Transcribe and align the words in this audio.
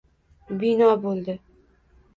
Bino 0.63 0.89
bo’ldi 1.07 1.39